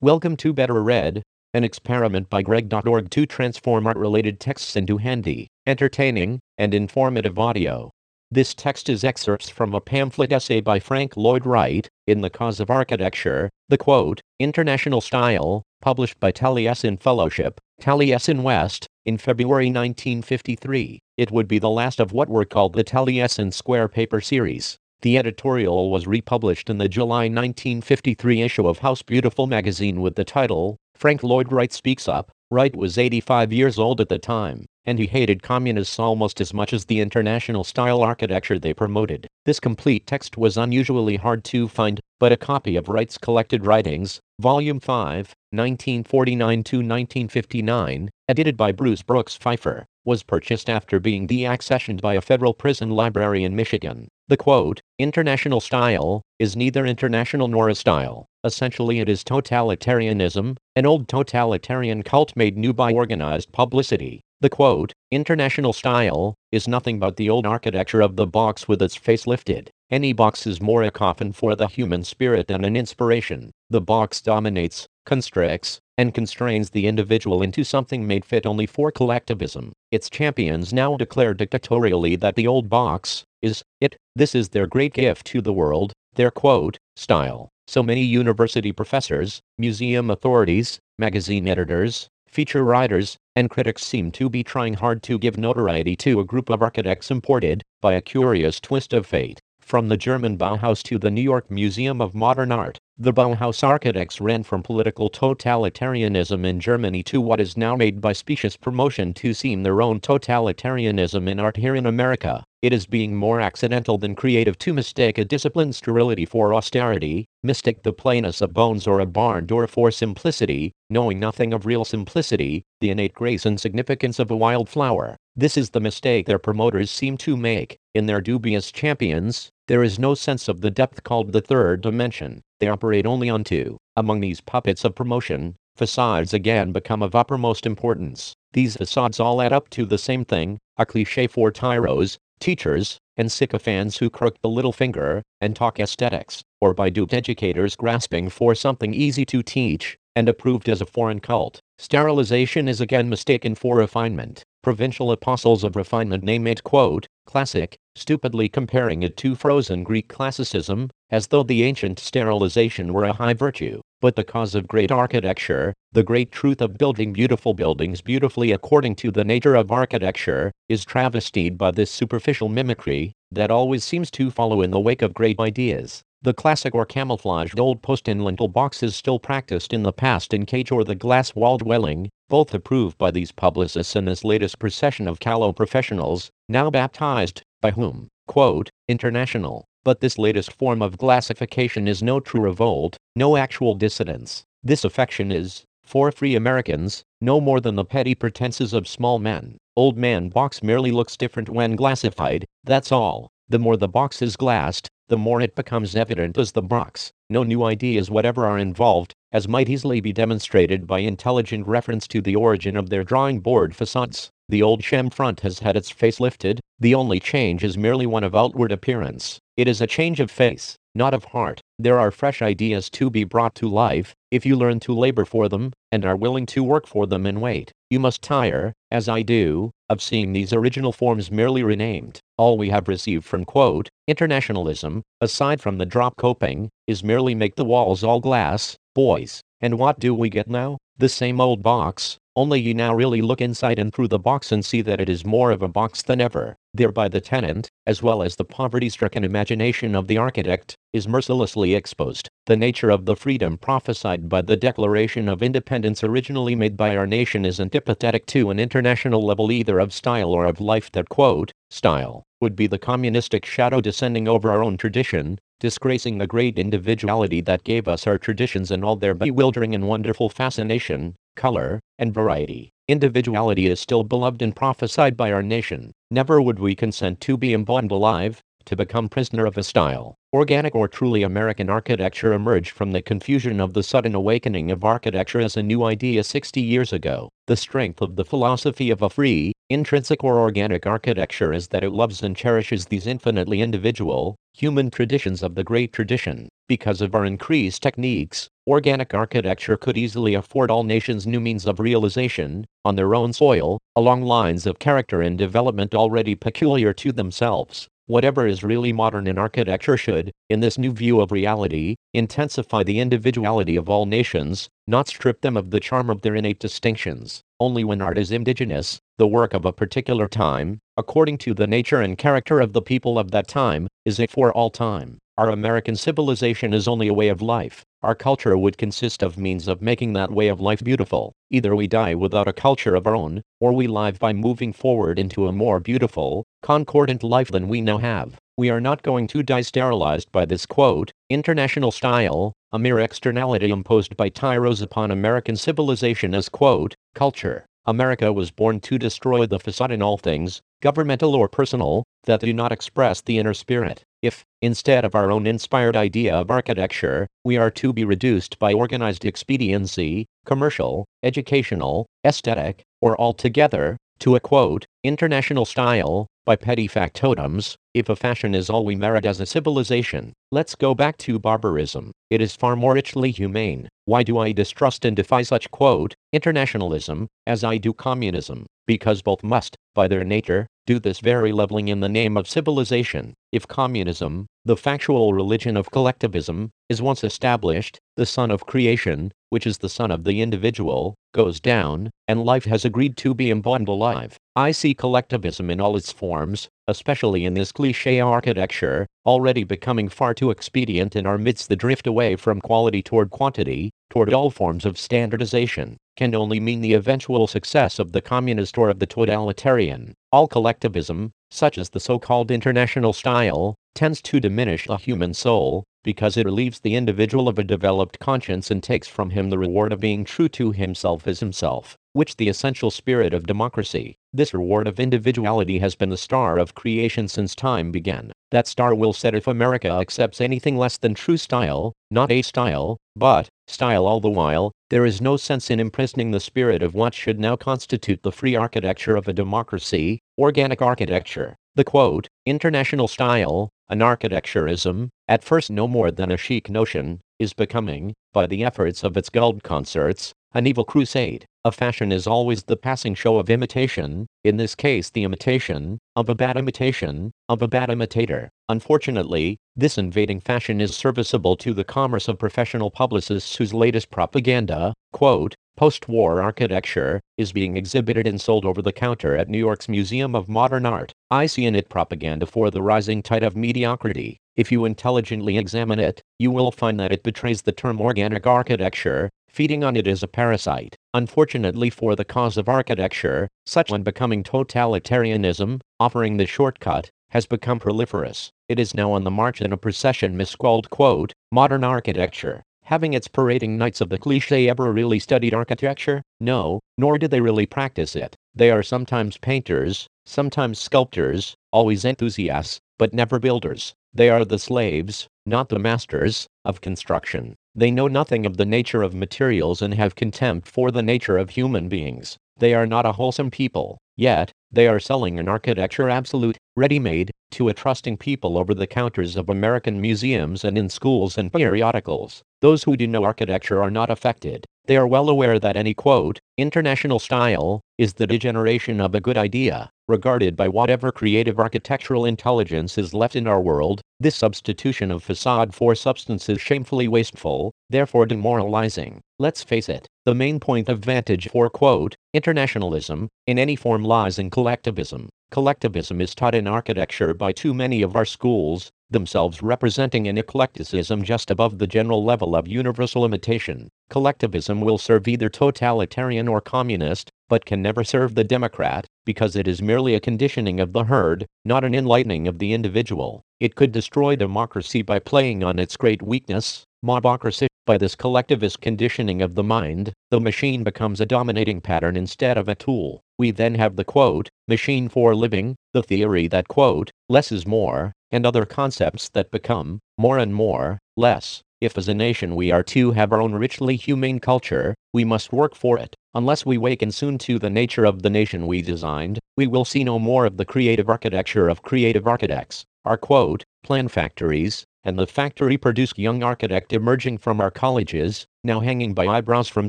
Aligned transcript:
Welcome 0.00 0.36
to 0.36 0.52
Better 0.52 0.80
Read, 0.80 1.24
an 1.52 1.64
experiment 1.64 2.30
by 2.30 2.42
Greg.org 2.42 3.10
to 3.10 3.26
transform 3.26 3.84
art 3.84 3.96
related 3.96 4.38
texts 4.38 4.76
into 4.76 4.98
handy, 4.98 5.48
entertaining, 5.66 6.38
and 6.56 6.72
informative 6.72 7.36
audio. 7.36 7.90
This 8.30 8.54
text 8.54 8.88
is 8.88 9.02
excerpts 9.02 9.48
from 9.48 9.74
a 9.74 9.80
pamphlet 9.80 10.30
essay 10.30 10.60
by 10.60 10.78
Frank 10.78 11.16
Lloyd 11.16 11.44
Wright, 11.44 11.88
In 12.06 12.20
the 12.20 12.30
Cause 12.30 12.60
of 12.60 12.70
Architecture, 12.70 13.50
the 13.68 13.76
quote, 13.76 14.20
International 14.38 15.00
Style, 15.00 15.64
published 15.80 16.20
by 16.20 16.30
Taliesin 16.30 17.00
Fellowship, 17.02 17.60
Taliesin 17.82 18.44
West, 18.44 18.86
in 19.04 19.18
February 19.18 19.66
1953. 19.66 21.00
It 21.16 21.32
would 21.32 21.48
be 21.48 21.58
the 21.58 21.68
last 21.68 21.98
of 21.98 22.12
what 22.12 22.28
were 22.28 22.44
called 22.44 22.74
the 22.74 22.84
Taliesin 22.84 23.52
Square 23.52 23.88
Paper 23.88 24.20
series. 24.20 24.78
The 25.02 25.16
editorial 25.16 25.92
was 25.92 26.08
republished 26.08 26.68
in 26.68 26.78
the 26.78 26.88
July 26.88 27.28
1953 27.28 28.42
issue 28.42 28.66
of 28.66 28.80
House 28.80 29.00
Beautiful 29.00 29.46
magazine 29.46 30.00
with 30.00 30.16
the 30.16 30.24
title, 30.24 30.76
Frank 30.96 31.22
Lloyd 31.22 31.52
Wright 31.52 31.72
Speaks 31.72 32.08
Up. 32.08 32.32
Wright 32.50 32.74
was 32.74 32.98
85 32.98 33.52
years 33.52 33.78
old 33.78 34.00
at 34.00 34.08
the 34.08 34.18
time, 34.18 34.66
and 34.84 34.98
he 34.98 35.06
hated 35.06 35.40
communists 35.40 36.00
almost 36.00 36.40
as 36.40 36.52
much 36.52 36.72
as 36.72 36.86
the 36.86 36.98
international 36.98 37.62
style 37.62 38.02
architecture 38.02 38.58
they 38.58 38.74
promoted. 38.74 39.28
This 39.44 39.60
complete 39.60 40.04
text 40.04 40.36
was 40.36 40.56
unusually 40.56 41.14
hard 41.14 41.44
to 41.44 41.68
find, 41.68 42.00
but 42.18 42.32
a 42.32 42.36
copy 42.36 42.74
of 42.74 42.88
Wright's 42.88 43.18
collected 43.18 43.64
writings, 43.64 44.18
Volume 44.40 44.80
5, 44.80 45.32
1949 45.52 46.64
to 46.64 46.76
1959, 46.78 48.10
edited 48.26 48.56
by 48.56 48.72
Bruce 48.72 49.02
Brooks 49.02 49.36
Pfeiffer, 49.36 49.86
was 50.04 50.24
purchased 50.24 50.68
after 50.68 50.98
being 50.98 51.28
deaccessioned 51.28 52.00
by 52.00 52.14
a 52.14 52.20
federal 52.20 52.52
prison 52.52 52.90
library 52.90 53.44
in 53.44 53.54
Michigan. 53.54 54.08
The 54.28 54.36
quote, 54.36 54.82
international 54.98 55.58
style, 55.58 56.20
is 56.38 56.54
neither 56.54 56.84
international 56.84 57.48
nor 57.48 57.70
a 57.70 57.74
style. 57.74 58.26
Essentially 58.44 59.00
it 59.00 59.08
is 59.08 59.24
totalitarianism, 59.24 60.58
an 60.76 60.84
old 60.84 61.08
totalitarian 61.08 62.02
cult 62.02 62.36
made 62.36 62.58
new 62.58 62.74
by 62.74 62.92
organized 62.92 63.52
publicity. 63.52 64.20
The 64.42 64.50
quote, 64.50 64.92
international 65.10 65.72
style, 65.72 66.34
is 66.52 66.68
nothing 66.68 66.98
but 66.98 67.16
the 67.16 67.30
old 67.30 67.46
architecture 67.46 68.02
of 68.02 68.16
the 68.16 68.26
box 68.26 68.68
with 68.68 68.82
its 68.82 68.96
face 68.96 69.26
lifted. 69.26 69.70
Any 69.90 70.12
box 70.12 70.46
is 70.46 70.60
more 70.60 70.82
a 70.82 70.90
coffin 70.90 71.32
for 71.32 71.56
the 71.56 71.66
human 71.66 72.04
spirit 72.04 72.48
than 72.48 72.66
an 72.66 72.76
inspiration. 72.76 73.50
The 73.70 73.80
box 73.80 74.20
dominates, 74.20 74.86
constricts, 75.08 75.80
and 75.96 76.12
constrains 76.12 76.70
the 76.70 76.86
individual 76.86 77.42
into 77.42 77.64
something 77.64 78.06
made 78.06 78.26
fit 78.26 78.44
only 78.44 78.66
for 78.66 78.92
collectivism. 78.92 79.72
Its 79.90 80.10
champions 80.10 80.70
now 80.70 80.98
declare 80.98 81.32
dictatorially 81.32 82.14
that 82.14 82.36
the 82.36 82.46
old 82.46 82.68
box 82.68 83.24
is 83.40 83.62
it. 83.80 83.96
This 84.14 84.34
is 84.34 84.50
their 84.50 84.66
great 84.66 84.92
gift 84.92 85.26
to 85.28 85.40
the 85.40 85.52
world, 85.52 85.94
their 86.16 86.30
quote, 86.30 86.76
style. 86.94 87.48
So 87.66 87.82
many 87.82 88.02
university 88.02 88.70
professors, 88.70 89.40
museum 89.56 90.10
authorities, 90.10 90.78
magazine 90.98 91.48
editors, 91.48 92.08
feature 92.28 92.62
writers, 92.62 93.16
and 93.34 93.48
critics 93.48 93.84
seem 93.84 94.10
to 94.12 94.28
be 94.28 94.44
trying 94.44 94.74
hard 94.74 95.02
to 95.04 95.18
give 95.18 95.38
notoriety 95.38 95.96
to 95.96 96.20
a 96.20 96.24
group 96.24 96.50
of 96.50 96.62
architects 96.62 97.10
imported, 97.10 97.62
by 97.80 97.94
a 97.94 98.02
curious 98.02 98.60
twist 98.60 98.92
of 98.92 99.06
fate, 99.06 99.40
from 99.68 99.88
the 99.88 99.98
German 99.98 100.38
Bauhaus 100.38 100.82
to 100.84 100.98
the 100.98 101.10
New 101.10 101.20
York 101.20 101.50
Museum 101.50 102.00
of 102.00 102.14
Modern 102.14 102.50
Art. 102.50 102.78
The 102.96 103.12
Bauhaus 103.12 103.62
architects 103.62 104.18
ran 104.18 104.42
from 104.42 104.62
political 104.62 105.10
totalitarianism 105.10 106.44
in 106.46 106.58
Germany 106.58 107.02
to 107.02 107.20
what 107.20 107.38
is 107.38 107.54
now 107.54 107.76
made 107.76 108.00
by 108.00 108.14
specious 108.14 108.56
promotion 108.56 109.12
to 109.14 109.34
seem 109.34 109.62
their 109.62 109.82
own 109.82 110.00
totalitarianism 110.00 111.28
in 111.28 111.38
art 111.38 111.58
here 111.58 111.74
in 111.74 111.84
America. 111.84 112.42
It 112.62 112.72
is 112.72 112.86
being 112.86 113.14
more 113.14 113.40
accidental 113.40 113.98
than 113.98 114.16
creative 114.16 114.58
to 114.60 114.72
mistake 114.72 115.18
a 115.18 115.24
disciplined 115.24 115.76
sterility 115.76 116.24
for 116.24 116.54
austerity, 116.54 117.26
mistake 117.42 117.82
the 117.82 117.92
plainness 117.92 118.40
of 118.40 118.54
bones 118.54 118.86
or 118.86 118.98
a 118.98 119.06
barn 119.06 119.44
door 119.44 119.66
for 119.66 119.90
simplicity, 119.90 120.72
knowing 120.90 121.20
nothing 121.20 121.52
of 121.52 121.66
real 121.66 121.84
simplicity, 121.84 122.64
the 122.80 122.90
innate 122.90 123.12
grace 123.12 123.44
and 123.44 123.60
significance 123.60 124.18
of 124.18 124.30
a 124.30 124.36
wild 124.36 124.68
flower. 124.68 125.16
This 125.36 125.56
is 125.56 125.70
the 125.70 125.78
mistake 125.78 126.26
their 126.26 126.40
promoters 126.40 126.90
seem 126.90 127.16
to 127.18 127.36
make. 127.36 127.76
In 127.94 128.06
their 128.06 128.20
dubious 128.20 128.72
champions, 128.72 129.52
there 129.68 129.82
is 129.82 129.98
no 129.98 130.14
sense 130.14 130.48
of 130.48 130.62
the 130.62 130.70
depth 130.70 131.04
called 131.04 131.32
the 131.32 131.42
third 131.42 131.82
dimension. 131.82 132.40
They 132.58 132.68
operate 132.68 133.06
only 133.06 133.28
on 133.28 133.44
two. 133.44 133.76
Among 133.96 134.20
these 134.20 134.40
puppets 134.40 134.82
of 134.82 134.94
promotion, 134.94 135.56
facades 135.76 136.32
again 136.32 136.72
become 136.72 137.02
of 137.02 137.14
uppermost 137.14 137.66
importance. 137.66 138.32
These 138.54 138.78
facades 138.78 139.20
all 139.20 139.42
add 139.42 139.52
up 139.52 139.68
to 139.70 139.84
the 139.84 139.98
same 139.98 140.24
thing, 140.24 140.58
a 140.78 140.86
cliche 140.86 141.26
for 141.26 141.52
tyros, 141.52 142.16
teachers, 142.40 142.98
and 143.16 143.30
sycophants 143.30 143.98
who 143.98 144.08
crook 144.08 144.36
the 144.40 144.48
little 144.48 144.72
finger 144.72 145.22
and 145.40 145.54
talk 145.54 145.78
aesthetics, 145.78 146.42
or 146.62 146.72
by 146.72 146.88
duped 146.88 147.12
educators 147.12 147.76
grasping 147.76 148.30
for 148.30 148.54
something 148.54 148.94
easy 148.94 149.26
to 149.26 149.42
teach 149.42 149.98
and 150.16 150.28
approved 150.28 150.68
as 150.68 150.80
a 150.80 150.86
foreign 150.86 151.20
cult. 151.20 151.60
Sterilization 151.78 152.68
is 152.68 152.80
again 152.80 153.08
mistaken 153.08 153.54
for 153.54 153.76
refinement. 153.76 154.44
Provincial 154.62 155.12
apostles 155.12 155.62
of 155.62 155.76
refinement 155.76 156.24
name 156.24 156.46
it, 156.48 156.64
quote, 156.64 157.06
classic, 157.26 157.76
stupidly 157.94 158.48
comparing 158.48 159.02
it 159.04 159.16
to 159.16 159.36
frozen 159.36 159.84
Greek 159.84 160.08
classicism, 160.08 160.90
as 161.10 161.28
though 161.28 161.44
the 161.44 161.62
ancient 161.62 161.98
sterilization 161.98 162.92
were 162.92 163.04
a 163.04 163.12
high 163.12 163.34
virtue. 163.34 163.80
But 164.00 164.16
the 164.16 164.24
cause 164.24 164.54
of 164.54 164.66
great 164.66 164.90
architecture, 164.90 165.74
the 165.92 166.02
great 166.02 166.32
truth 166.32 166.60
of 166.60 166.76
building 166.76 167.12
beautiful 167.12 167.54
buildings 167.54 168.00
beautifully 168.00 168.50
according 168.52 168.96
to 168.96 169.10
the 169.10 169.24
nature 169.24 169.54
of 169.54 169.70
architecture, 169.70 170.50
is 170.68 170.84
travestied 170.84 171.56
by 171.56 171.70
this 171.70 171.90
superficial 171.90 172.48
mimicry 172.48 173.12
that 173.30 173.50
always 173.50 173.84
seems 173.84 174.10
to 174.12 174.30
follow 174.30 174.62
in 174.62 174.70
the 174.70 174.80
wake 174.80 175.02
of 175.02 175.14
great 175.14 175.38
ideas. 175.38 176.02
The 176.20 176.34
classic 176.34 176.74
or 176.74 176.84
camouflaged 176.84 177.60
old 177.60 177.80
post 177.80 178.08
and 178.08 178.24
lintel 178.24 178.48
box 178.48 178.82
is 178.82 178.96
still 178.96 179.20
practiced 179.20 179.72
in 179.72 179.84
the 179.84 179.92
past 179.92 180.34
in 180.34 180.46
cage 180.46 180.72
or 180.72 180.82
the 180.82 180.96
glass 180.96 181.36
wall 181.36 181.58
dwelling, 181.58 182.10
both 182.28 182.52
approved 182.52 182.98
by 182.98 183.12
these 183.12 183.30
publicists 183.30 183.94
and 183.94 184.08
this 184.08 184.24
latest 184.24 184.58
procession 184.58 185.06
of 185.06 185.20
callow 185.20 185.52
professionals, 185.52 186.28
now 186.48 186.70
baptized, 186.70 187.42
by 187.60 187.70
whom, 187.70 188.08
quote, 188.26 188.68
international. 188.88 189.64
But 189.84 190.00
this 190.00 190.18
latest 190.18 190.52
form 190.52 190.82
of 190.82 190.98
glassification 190.98 191.86
is 191.86 192.02
no 192.02 192.18
true 192.18 192.40
revolt, 192.40 192.96
no 193.14 193.36
actual 193.36 193.76
dissidence. 193.76 194.42
This 194.60 194.84
affection 194.84 195.30
is, 195.30 195.62
for 195.84 196.10
free 196.10 196.34
Americans, 196.34 197.04
no 197.20 197.40
more 197.40 197.60
than 197.60 197.76
the 197.76 197.84
petty 197.84 198.16
pretenses 198.16 198.72
of 198.72 198.88
small 198.88 199.20
men. 199.20 199.56
Old 199.76 199.96
man 199.96 200.30
box 200.30 200.64
merely 200.64 200.90
looks 200.90 201.16
different 201.16 201.48
when 201.48 201.76
glassified, 201.76 202.44
that's 202.64 202.90
all. 202.90 203.30
The 203.48 203.60
more 203.60 203.76
the 203.76 203.88
box 203.88 204.20
is 204.20 204.36
glassed, 204.36 204.90
the 205.08 205.18
more 205.18 205.40
it 205.40 205.54
becomes 205.54 205.96
evident 205.96 206.38
as 206.38 206.52
the 206.52 206.62
box. 206.62 207.12
No 207.28 207.42
new 207.42 207.64
ideas 207.64 208.10
whatever 208.10 208.46
are 208.46 208.58
involved, 208.58 209.14
as 209.32 209.48
might 209.48 209.68
easily 209.68 210.00
be 210.00 210.12
demonstrated 210.12 210.86
by 210.86 211.00
intelligent 211.00 211.66
reference 211.66 212.06
to 212.08 212.20
the 212.20 212.36
origin 212.36 212.76
of 212.76 212.90
their 212.90 213.04
drawing 213.04 213.40
board 213.40 213.74
facades. 213.74 214.30
The 214.48 214.62
old 214.62 214.82
sham 214.82 215.10
front 215.10 215.40
has 215.40 215.58
had 215.58 215.76
its 215.76 215.90
face 215.90 216.20
lifted, 216.20 216.60
the 216.80 216.94
only 216.94 217.20
change 217.20 217.64
is 217.64 217.76
merely 217.76 218.06
one 218.06 218.24
of 218.24 218.34
outward 218.34 218.72
appearance. 218.72 219.40
It 219.56 219.66
is 219.66 219.80
a 219.80 219.86
change 219.86 220.20
of 220.20 220.30
face, 220.30 220.76
not 220.98 221.14
of 221.14 221.24
heart. 221.24 221.62
There 221.78 221.98
are 221.98 222.10
fresh 222.10 222.42
ideas 222.42 222.90
to 222.90 223.08
be 223.08 223.24
brought 223.24 223.54
to 223.54 223.68
life, 223.68 224.14
if 224.30 224.44
you 224.44 224.56
learn 224.56 224.80
to 224.80 224.92
labor 224.92 225.24
for 225.24 225.48
them, 225.48 225.72
and 225.90 226.04
are 226.04 226.16
willing 226.16 226.44
to 226.46 226.62
work 226.62 226.86
for 226.86 227.06
them 227.06 227.24
and 227.24 227.40
wait. 227.40 227.72
You 227.88 228.00
must 228.00 228.20
tire, 228.20 228.74
as 228.90 229.08
I 229.08 229.22
do, 229.22 229.70
of 229.88 230.02
seeing 230.02 230.32
these 230.32 230.52
original 230.52 230.92
forms 230.92 231.30
merely 231.30 231.62
renamed. 231.62 232.20
All 232.36 232.58
we 232.58 232.68
have 232.68 232.88
received 232.88 233.24
from 233.24 233.46
quote, 233.46 233.88
internationalism, 234.06 235.02
aside 235.22 235.62
from 235.62 235.78
the 235.78 235.86
drop 235.86 236.16
coping, 236.16 236.68
is 236.86 237.02
merely 237.02 237.34
make 237.34 237.54
the 237.54 237.64
walls 237.64 238.04
all 238.04 238.20
glass, 238.20 238.76
boys. 238.94 239.40
And 239.60 239.78
what 239.78 239.98
do 239.98 240.14
we 240.14 240.28
get 240.28 240.48
now? 240.48 240.76
The 240.98 241.08
same 241.08 241.40
old 241.40 241.62
box, 241.62 242.18
only 242.38 242.60
you 242.60 242.72
now 242.72 242.94
really 242.94 243.20
look 243.20 243.40
inside 243.40 243.80
and 243.80 243.92
through 243.92 244.06
the 244.06 244.18
box 244.18 244.52
and 244.52 244.64
see 244.64 244.80
that 244.82 245.00
it 245.00 245.08
is 245.08 245.24
more 245.24 245.50
of 245.50 245.60
a 245.60 245.66
box 245.66 246.02
than 246.02 246.20
ever. 246.20 246.54
Thereby 246.72 247.08
the 247.08 247.20
tenant, 247.20 247.68
as 247.84 248.00
well 248.00 248.22
as 248.22 248.36
the 248.36 248.44
poverty-stricken 248.44 249.24
imagination 249.24 249.96
of 249.96 250.06
the 250.06 250.18
architect, 250.18 250.76
is 250.92 251.06
mercilessly 251.06 251.74
exposed. 251.74 252.28
The 252.46 252.56
nature 252.56 252.90
of 252.90 253.04
the 253.04 253.16
freedom 253.16 253.58
prophesied 253.58 254.28
by 254.28 254.42
the 254.42 254.56
Declaration 254.56 255.28
of 255.28 255.42
Independence 255.42 256.02
originally 256.02 256.54
made 256.54 256.76
by 256.76 256.96
our 256.96 257.06
nation 257.06 257.44
is 257.44 257.58
antipathetic 257.58 258.26
to 258.26 258.50
an 258.50 258.58
international 258.58 259.20
level 259.24 259.52
either 259.52 259.78
of 259.78 259.92
style 259.92 260.30
or 260.30 260.46
of 260.46 260.60
life 260.60 260.90
that 260.92 261.08
quote, 261.08 261.52
style, 261.70 262.22
would 262.40 262.56
be 262.56 262.66
the 262.66 262.78
communistic 262.78 263.44
shadow 263.44 263.80
descending 263.80 264.26
over 264.26 264.50
our 264.50 264.62
own 264.62 264.76
tradition, 264.76 265.38
disgracing 265.60 266.18
the 266.18 266.26
great 266.26 266.58
individuality 266.58 267.40
that 267.40 267.64
gave 267.64 267.88
us 267.88 268.06
our 268.06 268.16
traditions 268.16 268.70
and 268.70 268.84
all 268.84 268.96
their 268.96 269.14
bewildering 269.14 269.74
and 269.74 269.86
wonderful 269.86 270.28
fascination, 270.28 271.14
color, 271.36 271.80
and 271.98 272.14
variety. 272.14 272.70
Individuality 272.88 273.66
is 273.66 273.78
still 273.78 274.04
beloved 274.04 274.40
and 274.40 274.56
prophesied 274.56 275.16
by 275.16 275.30
our 275.30 275.42
nation. 275.42 275.92
Never 276.10 276.40
would 276.40 276.58
we 276.58 276.74
consent 276.74 277.20
to 277.20 277.36
be 277.36 277.52
embalmed 277.52 277.90
alive, 277.90 278.40
to 278.68 278.76
become 278.76 279.08
prisoner 279.08 279.46
of 279.46 279.56
a 279.56 279.62
style. 279.62 280.14
Organic 280.34 280.74
or 280.74 280.88
truly 280.88 281.22
American 281.22 281.70
architecture 281.70 282.34
emerged 282.34 282.70
from 282.70 282.92
the 282.92 283.00
confusion 283.00 283.60
of 283.60 283.72
the 283.72 283.82
sudden 283.82 284.14
awakening 284.14 284.70
of 284.70 284.84
architecture 284.84 285.40
as 285.40 285.56
a 285.56 285.62
new 285.62 285.84
idea 285.84 286.22
60 286.22 286.60
years 286.60 286.92
ago. 286.92 287.30
The 287.46 287.56
strength 287.56 288.02
of 288.02 288.16
the 288.16 288.26
philosophy 288.26 288.90
of 288.90 289.00
a 289.00 289.08
free, 289.08 289.52
intrinsic 289.70 290.22
or 290.22 290.38
organic 290.38 290.86
architecture 290.86 291.54
is 291.54 291.68
that 291.68 291.82
it 291.82 291.92
loves 291.92 292.22
and 292.22 292.36
cherishes 292.36 292.84
these 292.84 293.06
infinitely 293.06 293.62
individual, 293.62 294.36
human 294.52 294.90
traditions 294.90 295.42
of 295.42 295.54
the 295.54 295.64
great 295.64 295.94
tradition. 295.94 296.46
Because 296.68 297.00
of 297.00 297.14
our 297.14 297.24
increased 297.24 297.82
techniques, 297.82 298.48
organic 298.66 299.14
architecture 299.14 299.78
could 299.78 299.96
easily 299.96 300.34
afford 300.34 300.70
all 300.70 300.84
nations 300.84 301.26
new 301.26 301.40
means 301.40 301.64
of 301.64 301.80
realization, 301.80 302.66
on 302.84 302.96
their 302.96 303.14
own 303.14 303.32
soil, 303.32 303.78
along 303.96 304.24
lines 304.24 304.66
of 304.66 304.78
character 304.78 305.22
and 305.22 305.38
development 305.38 305.94
already 305.94 306.34
peculiar 306.34 306.92
to 306.92 307.12
themselves. 307.12 307.88
Whatever 308.08 308.46
is 308.46 308.64
really 308.64 308.90
modern 308.90 309.26
in 309.26 309.36
architecture 309.36 309.98
should, 309.98 310.32
in 310.48 310.60
this 310.60 310.78
new 310.78 310.92
view 310.92 311.20
of 311.20 311.30
reality, 311.30 311.96
intensify 312.14 312.82
the 312.82 313.00
individuality 313.00 313.76
of 313.76 313.90
all 313.90 314.06
nations, 314.06 314.70
not 314.86 315.08
strip 315.08 315.42
them 315.42 315.58
of 315.58 315.70
the 315.70 315.78
charm 315.78 316.08
of 316.08 316.22
their 316.22 316.34
innate 316.34 316.58
distinctions. 316.58 317.42
Only 317.60 317.84
when 317.84 318.00
art 318.00 318.16
is 318.16 318.32
indigenous, 318.32 318.98
the 319.18 319.26
work 319.26 319.52
of 319.52 319.66
a 319.66 319.74
particular 319.74 320.26
time, 320.26 320.78
according 320.96 321.36
to 321.38 321.52
the 321.52 321.66
nature 321.66 322.00
and 322.00 322.16
character 322.16 322.60
of 322.60 322.72
the 322.72 322.80
people 322.80 323.18
of 323.18 323.30
that 323.32 323.46
time, 323.46 323.88
is 324.06 324.18
it 324.18 324.30
for 324.30 324.50
all 324.54 324.70
time. 324.70 325.18
Our 325.38 325.50
American 325.50 325.94
civilization 325.94 326.74
is 326.74 326.88
only 326.88 327.06
a 327.06 327.14
way 327.14 327.28
of 327.28 327.40
life. 327.40 327.84
Our 328.02 328.16
culture 328.16 328.58
would 328.58 328.76
consist 328.76 329.22
of 329.22 329.38
means 329.38 329.68
of 329.68 329.80
making 329.80 330.14
that 330.14 330.32
way 330.32 330.48
of 330.48 330.60
life 330.60 330.82
beautiful. 330.82 331.32
Either 331.48 331.76
we 331.76 331.86
die 331.86 332.16
without 332.16 332.48
a 332.48 332.52
culture 332.52 332.96
of 332.96 333.06
our 333.06 333.14
own, 333.14 333.42
or 333.60 333.70
we 333.72 333.86
live 333.86 334.18
by 334.18 334.32
moving 334.32 334.72
forward 334.72 335.16
into 335.16 335.46
a 335.46 335.52
more 335.52 335.78
beautiful, 335.78 336.44
concordant 336.60 337.22
life 337.22 337.52
than 337.52 337.68
we 337.68 337.80
now 337.80 337.98
have. 337.98 338.34
We 338.56 338.68
are 338.68 338.80
not 338.80 339.04
going 339.04 339.28
to 339.28 339.44
die 339.44 339.60
sterilized 339.60 340.32
by 340.32 340.44
this 340.44 340.66
quote, 340.66 341.12
international 341.30 341.92
style, 341.92 342.52
a 342.72 342.78
mere 342.80 342.98
externality 342.98 343.70
imposed 343.70 344.16
by 344.16 344.30
tyros 344.30 344.82
upon 344.82 345.12
American 345.12 345.54
civilization 345.54 346.34
as 346.34 346.48
quote, 346.48 346.96
culture. 347.14 347.64
America 347.86 348.32
was 348.32 348.50
born 348.50 348.80
to 348.80 348.98
destroy 348.98 349.46
the 349.46 349.60
facade 349.60 349.92
in 349.92 350.02
all 350.02 350.18
things, 350.18 350.62
governmental 350.82 351.36
or 351.36 351.48
personal, 351.48 352.02
that 352.24 352.40
do 352.40 352.52
not 352.52 352.72
express 352.72 353.20
the 353.20 353.38
inner 353.38 353.54
spirit. 353.54 354.02
If, 354.20 354.44
instead 354.60 355.04
of 355.04 355.14
our 355.14 355.30
own 355.30 355.46
inspired 355.46 355.96
idea 355.96 356.34
of 356.34 356.50
architecture, 356.50 357.28
we 357.44 357.56
are 357.56 357.70
to 357.72 357.92
be 357.92 358.04
reduced 358.04 358.58
by 358.58 358.72
organized 358.72 359.24
expediency, 359.24 360.26
commercial, 360.44 361.04
educational, 361.22 362.06
aesthetic, 362.26 362.82
or 363.00 363.20
altogether, 363.20 363.96
to 364.20 364.34
a 364.34 364.40
quote, 364.40 364.86
international 365.04 365.64
style, 365.64 366.26
by 366.44 366.56
petty 366.56 366.88
factotums, 366.88 367.76
if 367.98 368.08
a 368.08 368.16
fashion 368.16 368.54
is 368.54 368.70
all 368.70 368.84
we 368.84 368.94
merit 368.94 369.26
as 369.26 369.40
a 369.40 369.46
civilization, 369.46 370.32
let's 370.52 370.74
go 370.74 370.94
back 370.94 371.16
to 371.18 371.38
barbarism. 371.38 372.12
It 372.30 372.40
is 372.40 372.54
far 372.54 372.76
more 372.76 372.94
richly 372.94 373.30
humane. 373.30 373.88
Why 374.04 374.22
do 374.22 374.38
I 374.38 374.52
distrust 374.52 375.04
and 375.04 375.16
defy 375.16 375.42
such 375.42 375.70
quote, 375.70 376.14
internationalism, 376.32 377.26
as 377.46 377.64
I 377.64 377.76
do 377.78 377.92
communism? 377.92 378.66
Because 378.86 379.20
both 379.20 379.42
must, 379.42 379.76
by 379.94 380.08
their 380.08 380.24
nature, 380.24 380.66
do 380.86 380.98
this 380.98 381.20
very 381.20 381.52
leveling 381.52 381.88
in 381.88 382.00
the 382.00 382.08
name 382.08 382.36
of 382.36 382.48
civilization. 382.48 383.34
If 383.52 383.68
communism, 383.68 384.46
the 384.64 384.76
factual 384.76 385.34
religion 385.34 385.76
of 385.76 385.90
collectivism, 385.90 386.70
is 386.88 387.02
once 387.02 387.24
established, 387.24 387.98
the 388.16 388.24
sun 388.24 388.50
of 388.50 388.64
creation, 388.64 389.32
which 389.50 389.66
is 389.66 389.78
the 389.78 389.88
sun 389.88 390.10
of 390.10 390.24
the 390.24 390.40
individual, 390.42 391.14
goes 391.32 391.60
down, 391.60 392.10
and 392.26 392.44
life 392.44 392.64
has 392.64 392.84
agreed 392.84 393.16
to 393.16 393.34
be 393.34 393.50
embodied 393.50 393.88
alive. 393.88 394.36
I 394.56 394.72
see 394.72 394.94
collectivism 394.94 395.70
in 395.70 395.80
all 395.80 395.96
its 395.96 396.12
forms, 396.12 396.68
especially 396.86 397.44
in 397.44 397.54
this 397.54 397.72
cliché 397.72 398.24
architecture, 398.24 399.06
already 399.26 399.64
becoming 399.64 400.08
far 400.08 400.34
too 400.34 400.50
expedient 400.50 401.14
in 401.14 401.26
our 401.26 401.38
midst 401.38 401.68
the 401.68 401.76
drift 401.76 402.06
away 402.06 402.36
from 402.36 402.60
quality 402.60 403.02
toward 403.02 403.30
quantity, 403.30 403.90
toward 404.10 404.32
all 404.32 404.50
forms 404.50 404.84
of 404.84 404.98
standardization, 404.98 405.96
can 406.16 406.34
only 406.34 406.58
mean 406.58 406.80
the 406.80 406.94
eventual 406.94 407.46
success 407.46 407.98
of 407.98 408.12
the 408.12 408.20
communist 408.20 408.76
or 408.76 408.88
of 408.88 408.98
the 408.98 409.06
totalitarian. 409.06 410.14
All 410.32 410.48
collectivism, 410.48 411.30
such 411.50 411.78
as 411.78 411.90
the 411.90 412.00
so-called 412.00 412.50
international 412.50 413.12
style, 413.12 413.74
tends 413.94 414.20
to 414.22 414.40
diminish 414.40 414.86
the 414.86 414.96
human 414.96 415.34
soul, 415.34 415.84
because 416.08 416.38
it 416.38 416.46
relieves 416.46 416.80
the 416.80 416.94
individual 416.94 417.48
of 417.48 417.58
a 417.58 417.62
developed 417.62 418.18
conscience 418.18 418.70
and 418.70 418.82
takes 418.82 419.06
from 419.06 419.28
him 419.28 419.50
the 419.50 419.58
reward 419.58 419.92
of 419.92 420.00
being 420.00 420.24
true 420.24 420.48
to 420.48 420.72
himself 420.72 421.28
as 421.28 421.40
himself, 421.40 421.98
which 422.14 422.38
the 422.38 422.48
essential 422.48 422.90
spirit 422.90 423.34
of 423.34 423.46
democracy. 423.46 424.16
This 424.32 424.54
reward 424.54 424.88
of 424.88 424.98
individuality 424.98 425.80
has 425.80 425.94
been 425.96 426.08
the 426.08 426.16
star 426.16 426.58
of 426.58 426.74
creation 426.74 427.28
since 427.28 427.54
time 427.54 427.92
began. 427.92 428.32
That 428.52 428.66
star 428.66 428.94
will 428.94 429.12
set 429.12 429.34
if 429.34 429.46
America 429.46 429.90
accepts 429.90 430.40
anything 430.40 430.78
less 430.78 430.96
than 430.96 431.12
true 431.12 431.36
style, 431.36 431.92
not 432.10 432.30
a 432.30 432.40
style, 432.40 432.96
but 433.14 433.50
style 433.66 434.06
all 434.06 434.20
the 434.20 434.30
while, 434.30 434.72
there 434.88 435.04
is 435.04 435.20
no 435.20 435.36
sense 435.36 435.70
in 435.70 435.78
imprisoning 435.78 436.30
the 436.30 436.40
spirit 436.40 436.82
of 436.82 436.94
what 436.94 437.12
should 437.12 437.38
now 437.38 437.54
constitute 437.54 438.22
the 438.22 438.32
free 438.32 438.56
architecture 438.56 439.14
of 439.14 439.28
a 439.28 439.34
democracy, 439.34 440.20
organic 440.38 440.80
architecture. 440.80 441.54
The 441.74 441.84
quote, 441.84 442.28
international 442.46 443.08
style, 443.08 443.68
an 443.90 444.00
architecturism, 444.00 445.10
at 445.28 445.44
first 445.44 445.70
no 445.70 445.86
more 445.86 446.10
than 446.10 446.30
a 446.30 446.36
chic 446.36 446.70
notion, 446.70 447.20
is 447.38 447.52
becoming, 447.52 448.14
by 448.32 448.46
the 448.46 448.64
efforts 448.64 449.04
of 449.04 449.16
its 449.16 449.28
guild 449.28 449.62
concerts, 449.62 450.32
an 450.54 450.66
evil 450.66 450.84
crusade. 450.84 451.44
A 451.64 451.70
fashion 451.70 452.10
is 452.10 452.26
always 452.26 452.62
the 452.62 452.76
passing 452.76 453.14
show 453.14 453.36
of 453.36 453.50
imitation, 453.50 454.26
in 454.42 454.56
this 454.56 454.74
case 454.74 455.10
the 455.10 455.24
imitation, 455.24 455.98
of 456.16 456.28
a 456.28 456.34
bad 456.34 456.56
imitation, 456.56 457.30
of 457.48 457.60
a 457.60 457.68
bad 457.68 457.90
imitator. 457.90 458.48
Unfortunately, 458.70 459.58
this 459.76 459.98
invading 459.98 460.40
fashion 460.40 460.80
is 460.80 460.96
serviceable 460.96 461.56
to 461.56 461.74
the 461.74 461.84
commerce 461.84 462.26
of 462.28 462.38
professional 462.38 462.90
publicists 462.90 463.56
whose 463.56 463.74
latest 463.74 464.10
propaganda, 464.10 464.94
quote, 465.12 465.54
post-war 465.76 466.40
architecture, 466.40 467.20
is 467.36 467.52
being 467.52 467.76
exhibited 467.76 468.26
and 468.26 468.40
sold 468.40 468.64
over 468.64 468.82
the 468.82 468.92
counter 468.92 469.36
at 469.36 469.48
New 469.48 469.58
York's 469.58 469.88
Museum 469.88 470.34
of 470.34 470.48
Modern 470.48 470.86
Art. 470.86 471.12
I 471.30 471.46
see 471.46 471.66
in 471.66 471.76
it 471.76 471.88
propaganda 471.88 472.46
for 472.46 472.70
the 472.70 472.82
rising 472.82 473.22
tide 473.22 473.44
of 473.44 473.54
mediocrity. 473.54 474.38
If 474.58 474.72
you 474.72 474.84
intelligently 474.84 475.56
examine 475.56 476.00
it, 476.00 476.20
you 476.40 476.50
will 476.50 476.72
find 476.72 476.98
that 476.98 477.12
it 477.12 477.22
betrays 477.22 477.62
the 477.62 477.70
term 477.70 478.00
organic 478.00 478.44
architecture, 478.44 479.30
feeding 479.48 479.84
on 479.84 479.94
it 479.94 480.08
is 480.08 480.24
a 480.24 480.26
parasite. 480.26 480.96
Unfortunately 481.14 481.90
for 481.90 482.16
the 482.16 482.24
cause 482.24 482.56
of 482.56 482.68
architecture, 482.68 483.46
such 483.64 483.92
one 483.92 484.02
becoming 484.02 484.42
totalitarianism, 484.42 485.78
offering 486.00 486.38
the 486.38 486.46
shortcut, 486.46 487.08
has 487.30 487.46
become 487.46 487.78
proliferous. 487.78 488.50
It 488.68 488.80
is 488.80 488.96
now 488.96 489.12
on 489.12 489.22
the 489.22 489.30
march 489.30 489.60
in 489.60 489.72
a 489.72 489.76
procession 489.76 490.36
miscalled, 490.36 490.90
quote, 490.90 491.32
modern 491.52 491.84
architecture 491.84 492.64
having 492.88 493.12
its 493.12 493.28
parading 493.28 493.76
knights 493.76 494.00
of 494.00 494.08
the 494.08 494.18
cliché 494.18 494.66
ever 494.66 494.90
really 494.90 495.18
studied 495.18 495.52
architecture? 495.52 496.22
No, 496.40 496.80
nor 496.96 497.18
did 497.18 497.30
they 497.30 497.42
really 497.42 497.66
practice 497.66 498.16
it. 498.16 498.34
They 498.54 498.70
are 498.70 498.82
sometimes 498.82 499.36
painters, 499.36 500.06
sometimes 500.24 500.78
sculptors, 500.78 501.54
always 501.70 502.06
enthusiasts, 502.06 502.80
but 502.98 503.12
never 503.12 503.38
builders. 503.38 503.94
They 504.18 504.30
are 504.30 504.44
the 504.44 504.58
slaves, 504.58 505.28
not 505.46 505.68
the 505.68 505.78
masters, 505.78 506.48
of 506.64 506.80
construction. 506.80 507.54
They 507.76 507.92
know 507.92 508.08
nothing 508.08 508.46
of 508.46 508.56
the 508.56 508.66
nature 508.66 509.04
of 509.04 509.14
materials 509.14 509.80
and 509.80 509.94
have 509.94 510.16
contempt 510.16 510.66
for 510.66 510.90
the 510.90 511.04
nature 511.04 511.38
of 511.38 511.50
human 511.50 511.88
beings. 511.88 512.36
They 512.56 512.74
are 512.74 512.84
not 512.84 513.06
a 513.06 513.12
wholesome 513.12 513.52
people, 513.52 513.96
yet, 514.16 514.50
they 514.70 514.86
are 514.86 515.00
selling 515.00 515.38
an 515.38 515.48
architecture 515.48 516.08
absolute, 516.08 516.58
ready-made, 516.76 517.30
to 517.50 517.68
a 517.68 517.74
trusting 517.74 518.16
people 518.16 518.58
over 518.58 518.74
the 518.74 518.86
counters 518.86 519.36
of 519.36 519.48
American 519.48 520.00
museums 520.00 520.64
and 520.64 520.76
in 520.76 520.88
schools 520.88 521.38
and 521.38 521.52
periodicals. 521.52 522.42
Those 522.60 522.84
who 522.84 522.96
do 522.96 523.06
know 523.06 523.24
architecture 523.24 523.82
are 523.82 523.90
not 523.90 524.10
affected. 524.10 524.64
They 524.86 524.96
are 524.96 525.06
well 525.06 525.28
aware 525.28 525.58
that 525.58 525.76
any 525.76 525.94
quote, 525.94 526.40
international 526.56 527.18
style, 527.18 527.82
is 527.98 528.14
the 528.14 528.26
degeneration 528.26 529.00
of 529.00 529.14
a 529.14 529.20
good 529.20 529.36
idea, 529.36 529.90
regarded 530.08 530.56
by 530.56 530.68
whatever 530.68 531.12
creative 531.12 531.58
architectural 531.58 532.24
intelligence 532.24 532.96
is 532.96 533.12
left 533.12 533.36
in 533.36 533.46
our 533.46 533.60
world, 533.60 534.00
this 534.18 534.34
substitution 534.34 535.10
of 535.10 535.22
facade 535.22 535.74
for 535.74 535.94
substance 535.94 536.48
is 536.48 536.60
shamefully 536.60 537.06
wasteful, 537.06 537.70
therefore 537.90 538.26
demoralizing. 538.26 539.20
Let's 539.38 539.62
face 539.62 539.88
it, 539.88 540.06
the 540.24 540.34
main 540.34 540.58
point 540.58 540.88
of 540.88 541.00
vantage 541.00 541.48
for 541.50 541.68
quote, 541.70 542.14
internationalism, 542.32 543.28
in 543.46 543.58
any 543.58 543.76
form 543.76 544.04
lies 544.04 544.38
in 544.38 544.50
collectivism. 544.58 545.28
Collectivism 545.52 546.20
is 546.20 546.34
taught 546.34 546.52
in 546.52 546.66
architecture 546.66 547.32
by 547.32 547.52
too 547.52 547.72
many 547.72 548.02
of 548.02 548.16
our 548.16 548.24
schools, 548.24 548.90
themselves 549.08 549.62
representing 549.62 550.26
an 550.26 550.36
eclecticism 550.36 551.22
just 551.22 551.48
above 551.52 551.78
the 551.78 551.86
general 551.86 552.24
level 552.24 552.56
of 552.56 552.66
universal 552.66 553.24
imitation. 553.24 553.86
Collectivism 554.10 554.80
will 554.80 554.98
serve 554.98 555.28
either 555.28 555.48
totalitarian 555.48 556.48
or 556.48 556.60
communist, 556.60 557.30
but 557.48 557.64
can 557.64 557.80
never 557.80 558.02
serve 558.02 558.34
the 558.34 558.42
Democrat, 558.42 559.06
because 559.24 559.54
it 559.54 559.68
is 559.68 559.80
merely 559.80 560.16
a 560.16 560.20
conditioning 560.20 560.80
of 560.80 560.92
the 560.92 561.04
herd, 561.04 561.46
not 561.64 561.84
an 561.84 561.94
enlightening 561.94 562.48
of 562.48 562.58
the 562.58 562.72
individual. 562.72 563.40
It 563.60 563.76
could 563.76 563.92
destroy 563.92 564.34
democracy 564.34 565.02
by 565.02 565.20
playing 565.20 565.62
on 565.62 565.78
its 565.78 565.96
great 565.96 566.20
weakness, 566.20 566.82
mobocracy. 567.06 567.68
By 567.86 567.96
this 567.96 568.16
collectivist 568.16 568.80
conditioning 568.80 569.40
of 569.40 569.54
the 569.54 569.62
mind, 569.62 570.12
the 570.32 570.40
machine 570.40 570.82
becomes 570.82 571.20
a 571.20 571.26
dominating 571.26 571.80
pattern 571.80 572.16
instead 572.16 572.58
of 572.58 572.68
a 572.68 572.74
tool. 572.74 573.20
We 573.38 573.52
then 573.52 573.76
have 573.76 573.94
the 573.94 574.04
quote, 574.04 574.48
machine 574.66 575.08
for 575.08 575.32
living, 575.34 575.76
the 575.92 576.02
theory 576.02 576.48
that 576.48 576.66
quote, 576.66 577.12
less 577.28 577.52
is 577.52 577.66
more, 577.66 578.12
and 578.32 578.44
other 578.44 578.66
concepts 578.66 579.28
that 579.28 579.52
become, 579.52 580.00
more 580.18 580.38
and 580.38 580.52
more, 580.52 580.98
less. 581.16 581.62
If 581.80 581.96
as 581.96 582.08
a 582.08 582.14
nation 582.14 582.56
we 582.56 582.72
are 582.72 582.82
to 582.82 583.12
have 583.12 583.32
our 583.32 583.40
own 583.40 583.54
richly 583.54 583.94
humane 583.94 584.40
culture, 584.40 584.96
we 585.12 585.24
must 585.24 585.52
work 585.52 585.76
for 585.76 585.96
it. 585.98 586.16
Unless 586.34 586.66
we 586.66 586.78
waken 586.78 587.12
soon 587.12 587.38
to 587.38 587.60
the 587.60 587.70
nature 587.70 588.04
of 588.04 588.22
the 588.22 588.30
nation 588.30 588.66
we 588.66 588.82
designed, 588.82 589.38
we 589.56 589.68
will 589.68 589.84
see 589.84 590.02
no 590.02 590.18
more 590.18 590.44
of 590.44 590.56
the 590.56 590.64
creative 590.64 591.08
architecture 591.08 591.68
of 591.68 591.82
creative 591.82 592.26
architects. 592.26 592.84
Our 593.04 593.16
quote, 593.16 593.62
plan 593.84 594.08
factories, 594.08 594.84
and 595.04 595.16
the 595.16 595.28
factory-produced 595.28 596.18
young 596.18 596.42
architect 596.42 596.92
emerging 596.92 597.38
from 597.38 597.60
our 597.60 597.70
colleges, 597.70 598.46
now 598.64 598.80
hanging 598.80 599.14
by 599.14 599.26
eyebrows 599.26 599.68
from 599.68 599.88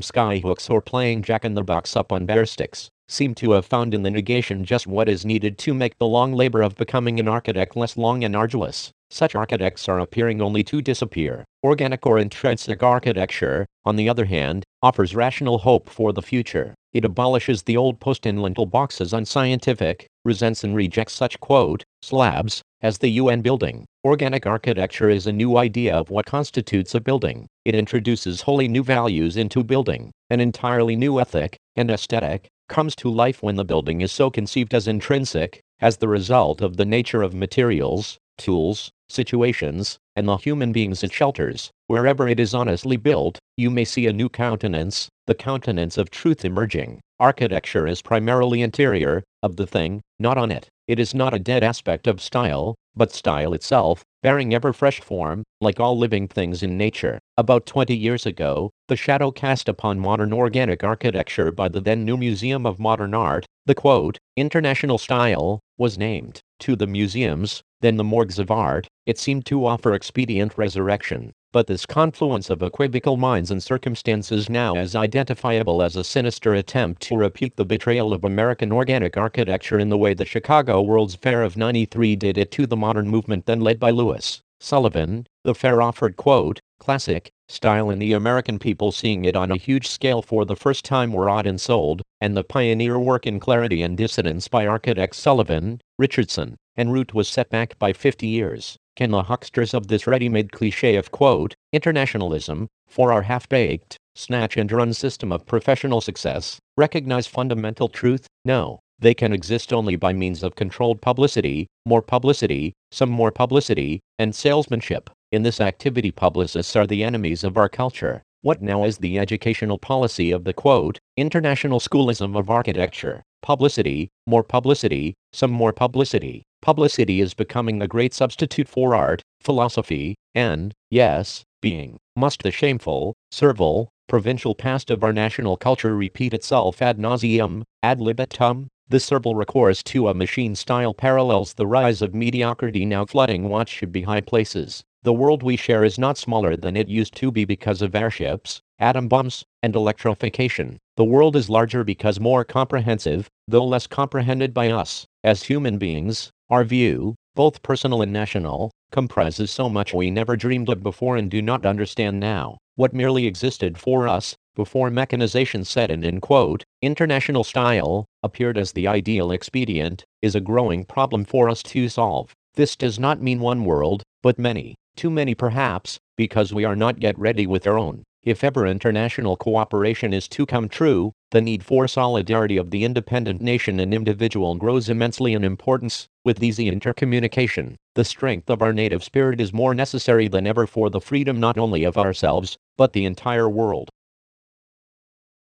skyhooks 0.00 0.70
or 0.70 0.80
playing 0.80 1.22
jack-in-the-box 1.22 1.96
up 1.96 2.12
on 2.12 2.24
bare 2.24 2.46
sticks, 2.46 2.88
seem 3.10 3.34
to 3.34 3.52
have 3.52 3.66
found 3.66 3.92
in 3.92 4.02
the 4.02 4.10
negation 4.10 4.64
just 4.64 4.86
what 4.86 5.08
is 5.08 5.24
needed 5.24 5.58
to 5.58 5.74
make 5.74 5.98
the 5.98 6.06
long 6.06 6.32
labor 6.32 6.62
of 6.62 6.76
becoming 6.76 7.18
an 7.18 7.28
architect 7.28 7.76
less 7.76 7.96
long 7.96 8.22
and 8.22 8.36
arduous. 8.36 8.90
Such 9.10 9.34
architects 9.34 9.88
are 9.88 9.98
appearing 9.98 10.40
only 10.40 10.62
to 10.64 10.80
disappear. 10.80 11.44
Organic 11.64 12.06
or 12.06 12.18
intrinsic 12.18 12.82
architecture, 12.82 13.66
on 13.84 13.96
the 13.96 14.08
other 14.08 14.26
hand, 14.26 14.62
offers 14.82 15.16
rational 15.16 15.58
hope 15.58 15.90
for 15.90 16.12
the 16.12 16.22
future. 16.22 16.74
It 16.92 17.04
abolishes 17.04 17.64
the 17.64 17.76
old 17.76 17.98
post 17.98 18.24
and 18.24 18.40
lintel 18.40 18.66
box 18.66 19.00
as 19.00 19.12
unscientific, 19.12 20.06
resents 20.24 20.62
and 20.62 20.76
rejects 20.76 21.14
such 21.14 21.40
quote, 21.40 21.82
slabs, 22.02 22.62
as 22.82 22.98
the 22.98 23.10
UN 23.10 23.42
building. 23.42 23.84
Organic 24.04 24.46
architecture 24.46 25.10
is 25.10 25.26
a 25.26 25.32
new 25.32 25.56
idea 25.56 25.94
of 25.94 26.10
what 26.10 26.26
constitutes 26.26 26.94
a 26.94 27.00
building. 27.00 27.46
It 27.64 27.74
introduces 27.74 28.42
wholly 28.42 28.68
new 28.68 28.82
values 28.82 29.36
into 29.36 29.64
building. 29.64 30.12
An 30.30 30.40
entirely 30.40 30.96
new 30.96 31.20
ethic 31.20 31.56
and 31.76 31.90
aesthetic 31.90 32.48
comes 32.70 32.96
to 32.96 33.10
life 33.10 33.42
when 33.42 33.56
the 33.56 33.64
building 33.64 34.00
is 34.00 34.12
so 34.12 34.30
conceived 34.30 34.72
as 34.72 34.88
intrinsic, 34.88 35.60
as 35.80 35.98
the 35.98 36.08
result 36.08 36.62
of 36.62 36.76
the 36.78 36.86
nature 36.86 37.20
of 37.20 37.34
materials, 37.34 38.18
tools, 38.38 38.90
situations, 39.08 39.98
and 40.16 40.28
the 40.28 40.36
human 40.36 40.72
beings 40.72 41.02
it 41.02 41.12
shelters. 41.12 41.70
Wherever 41.88 42.28
it 42.28 42.38
is 42.38 42.54
honestly 42.54 42.96
built, 42.96 43.38
you 43.56 43.70
may 43.70 43.84
see 43.84 44.06
a 44.06 44.12
new 44.12 44.28
countenance, 44.28 45.08
the 45.26 45.34
countenance 45.34 45.98
of 45.98 46.10
truth 46.10 46.44
emerging. 46.44 47.00
Architecture 47.18 47.86
is 47.86 48.00
primarily 48.00 48.62
interior, 48.62 49.24
of 49.42 49.56
the 49.56 49.66
thing, 49.66 50.00
not 50.18 50.38
on 50.38 50.50
it. 50.52 50.68
It 50.90 50.98
is 50.98 51.14
not 51.14 51.32
a 51.32 51.38
dead 51.38 51.62
aspect 51.62 52.08
of 52.08 52.20
style, 52.20 52.74
but 52.96 53.12
style 53.12 53.52
itself, 53.54 54.02
bearing 54.24 54.52
ever 54.52 54.72
fresh 54.72 55.00
form, 55.00 55.44
like 55.60 55.78
all 55.78 55.96
living 55.96 56.26
things 56.26 56.64
in 56.64 56.76
nature. 56.76 57.20
About 57.36 57.64
20 57.64 57.96
years 57.96 58.26
ago, 58.26 58.70
the 58.88 58.96
shadow 58.96 59.30
cast 59.30 59.68
upon 59.68 60.00
modern 60.00 60.32
organic 60.32 60.82
architecture 60.82 61.52
by 61.52 61.68
the 61.68 61.80
then 61.80 62.04
new 62.04 62.16
Museum 62.16 62.66
of 62.66 62.80
Modern 62.80 63.14
Art, 63.14 63.46
the 63.66 63.74
quote, 63.76 64.18
international 64.36 64.98
style, 64.98 65.60
was 65.78 65.96
named. 65.96 66.40
To 66.58 66.74
the 66.74 66.88
museums, 66.88 67.62
then 67.82 67.96
the 67.96 68.02
morgues 68.02 68.40
of 68.40 68.50
art, 68.50 68.88
it 69.06 69.16
seemed 69.16 69.46
to 69.46 69.66
offer 69.66 69.94
expedient 69.94 70.58
resurrection. 70.58 71.30
But 71.52 71.66
this 71.66 71.84
confluence 71.84 72.48
of 72.48 72.62
equivocal 72.62 73.16
minds 73.16 73.50
and 73.50 73.60
circumstances 73.60 74.48
now 74.48 74.76
is 74.76 74.94
identifiable 74.94 75.82
as 75.82 75.96
a 75.96 76.04
sinister 76.04 76.54
attempt 76.54 77.02
to 77.02 77.16
repeat 77.16 77.56
the 77.56 77.64
betrayal 77.64 78.12
of 78.12 78.22
American 78.22 78.70
organic 78.70 79.16
architecture 79.16 79.76
in 79.76 79.88
the 79.88 79.98
way 79.98 80.14
the 80.14 80.24
Chicago 80.24 80.80
World's 80.80 81.16
Fair 81.16 81.42
of 81.42 81.56
93 81.56 82.14
did 82.14 82.38
it 82.38 82.52
to 82.52 82.68
the 82.68 82.76
modern 82.76 83.08
movement 83.08 83.46
then 83.46 83.60
led 83.60 83.80
by 83.80 83.90
Louis 83.90 84.40
Sullivan. 84.60 85.26
The 85.42 85.56
fair 85.56 85.82
offered, 85.82 86.16
quote, 86.16 86.60
classic, 86.78 87.32
style 87.48 87.90
and 87.90 88.00
the 88.00 88.12
American 88.12 88.60
people 88.60 88.92
seeing 88.92 89.24
it 89.24 89.34
on 89.34 89.50
a 89.50 89.56
huge 89.56 89.88
scale 89.88 90.22
for 90.22 90.44
the 90.44 90.54
first 90.54 90.84
time 90.84 91.12
were 91.12 91.28
awed 91.28 91.48
and 91.48 91.60
sold, 91.60 92.02
and 92.20 92.36
the 92.36 92.44
pioneer 92.44 92.96
work 92.96 93.26
in 93.26 93.40
clarity 93.40 93.82
and 93.82 93.96
dissonance 93.96 94.46
by 94.46 94.68
architects 94.68 95.18
Sullivan, 95.18 95.80
Richardson, 95.98 96.56
and 96.76 96.92
Root 96.92 97.12
was 97.12 97.28
set 97.28 97.50
back 97.50 97.76
by 97.80 97.92
50 97.92 98.28
years. 98.28 98.78
Can 98.96 99.10
the 99.10 99.22
hucksters 99.22 99.72
of 99.72 99.86
this 99.86 100.06
ready-made 100.06 100.50
cliché 100.50 100.98
of 100.98 101.10
quote, 101.10 101.54
internationalism, 101.72 102.68
for 102.88 103.12
our 103.12 103.22
half-baked, 103.22 103.96
snatch 104.14 104.56
and 104.56 104.70
run 104.70 104.92
system 104.92 105.32
of 105.32 105.46
professional 105.46 106.00
success, 106.00 106.58
recognize 106.76 107.26
fundamental 107.26 107.88
truth? 107.88 108.26
No. 108.44 108.80
They 108.98 109.14
can 109.14 109.32
exist 109.32 109.72
only 109.72 109.96
by 109.96 110.12
means 110.12 110.42
of 110.42 110.56
controlled 110.56 111.00
publicity, 111.00 111.66
more 111.86 112.02
publicity, 112.02 112.74
some 112.90 113.08
more 113.08 113.30
publicity, 113.30 114.00
and 114.18 114.34
salesmanship. 114.34 115.08
In 115.32 115.42
this 115.42 115.60
activity 115.60 116.10
publicists 116.10 116.76
are 116.76 116.86
the 116.86 117.02
enemies 117.02 117.42
of 117.42 117.56
our 117.56 117.68
culture. 117.70 118.22
What 118.42 118.60
now 118.60 118.84
is 118.84 118.98
the 118.98 119.18
educational 119.18 119.78
policy 119.78 120.32
of 120.32 120.44
the 120.44 120.52
quote, 120.52 120.98
international 121.16 121.80
schoolism 121.80 122.36
of 122.36 122.50
architecture? 122.50 123.22
Publicity, 123.42 124.08
more 124.26 124.42
publicity, 124.42 125.14
some 125.32 125.50
more 125.50 125.72
publicity. 125.72 126.42
Publicity 126.62 127.22
is 127.22 127.32
becoming 127.32 127.80
a 127.80 127.88
great 127.88 128.12
substitute 128.12 128.68
for 128.68 128.94
art, 128.94 129.22
philosophy, 129.40 130.14
and, 130.34 130.74
yes, 130.90 131.42
being. 131.62 131.96
Must 132.14 132.42
the 132.42 132.50
shameful, 132.50 133.14
servile, 133.30 133.88
provincial 134.08 134.54
past 134.54 134.90
of 134.90 135.02
our 135.02 135.12
national 135.12 135.56
culture 135.56 135.96
repeat 135.96 136.34
itself 136.34 136.82
ad 136.82 136.98
nauseum, 136.98 137.62
ad 137.82 138.00
libitum? 138.00 138.68
The 138.88 139.00
servile 139.00 139.34
recourse 139.34 139.82
to 139.84 140.08
a 140.08 140.14
machine 140.14 140.54
style 140.54 140.92
parallels 140.92 141.54
the 141.54 141.66
rise 141.66 142.02
of 142.02 142.12
mediocrity 142.12 142.84
now 142.84 143.06
flooding 143.06 143.48
what 143.48 143.68
should 143.68 143.92
be 143.92 144.02
high 144.02 144.20
places. 144.20 144.82
The 145.02 145.14
world 145.14 145.42
we 145.42 145.56
share 145.56 145.82
is 145.82 145.98
not 145.98 146.18
smaller 146.18 146.56
than 146.56 146.76
it 146.76 146.88
used 146.88 147.14
to 147.16 147.30
be 147.30 147.46
because 147.46 147.80
of 147.80 147.94
airships, 147.94 148.60
atom 148.78 149.08
bombs, 149.08 149.44
and 149.62 149.74
electrification. 149.74 150.76
The 150.96 151.04
world 151.04 151.36
is 151.36 151.48
larger 151.48 151.84
because 151.84 152.20
more 152.20 152.44
comprehensive, 152.44 153.30
though 153.48 153.64
less 153.64 153.86
comprehended 153.86 154.52
by 154.52 154.70
us. 154.70 155.06
As 155.24 155.44
human 155.44 155.78
beings, 155.78 156.32
our 156.50 156.64
view, 156.64 157.14
both 157.36 157.62
personal 157.62 158.02
and 158.02 158.12
national, 158.12 158.72
comprises 158.90 159.50
so 159.50 159.68
much 159.68 159.94
we 159.94 160.10
never 160.10 160.36
dreamed 160.36 160.68
of 160.68 160.82
before 160.82 161.16
and 161.16 161.30
do 161.30 161.40
not 161.40 161.64
understand 161.64 162.18
now. 162.18 162.58
What 162.74 162.92
merely 162.92 163.26
existed 163.26 163.78
for 163.78 164.08
us, 164.08 164.34
before 164.56 164.90
mechanization 164.90 165.64
set 165.64 165.90
in, 165.90 166.02
in 166.02 166.20
quote, 166.20 166.64
international 166.82 167.44
style, 167.44 168.04
appeared 168.22 168.58
as 168.58 168.72
the 168.72 168.88
ideal 168.88 169.30
expedient, 169.30 170.04
is 170.22 170.34
a 170.34 170.40
growing 170.40 170.84
problem 170.84 171.24
for 171.24 171.48
us 171.48 171.62
to 171.62 171.88
solve. 171.88 172.32
This 172.54 172.74
does 172.74 172.98
not 172.98 173.22
mean 173.22 173.38
one 173.38 173.64
world, 173.64 174.02
but 174.22 174.38
many. 174.38 174.74
Too 174.96 175.10
many 175.10 175.34
perhaps, 175.36 175.98
because 176.16 176.52
we 176.52 176.64
are 176.64 176.76
not 176.76 177.00
yet 177.00 177.16
ready 177.18 177.46
with 177.46 177.66
our 177.66 177.78
own. 177.78 178.02
If 178.22 178.42
ever 178.42 178.66
international 178.66 179.36
cooperation 179.36 180.12
is 180.12 180.28
to 180.28 180.44
come 180.44 180.68
true, 180.68 181.12
the 181.30 181.40
need 181.40 181.64
for 181.64 181.86
solidarity 181.86 182.56
of 182.56 182.70
the 182.70 182.84
independent 182.84 183.40
nation 183.40 183.78
and 183.78 183.94
individual 183.94 184.56
grows 184.56 184.88
immensely 184.88 185.32
in 185.32 185.44
importance. 185.44 186.08
With 186.24 186.42
easy 186.42 186.70
intercommunication, 186.70 187.76
the 187.94 188.04
strength 188.04 188.50
of 188.50 188.62
our 188.62 188.72
native 188.72 189.04
spirit 189.04 189.40
is 189.40 189.52
more 189.52 189.74
necessary 189.74 190.28
than 190.28 190.46
ever 190.46 190.66
for 190.66 190.90
the 190.90 191.00
freedom 191.00 191.38
not 191.38 191.56
only 191.56 191.84
of 191.84 191.96
ourselves, 191.96 192.58
but 192.76 192.92
the 192.92 193.04
entire 193.04 193.48
world. 193.48 193.90